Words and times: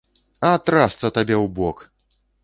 А 0.51 0.53
трасца 0.69 1.11
табе 1.17 1.35
ў 1.43 1.51
бок! 1.59 1.83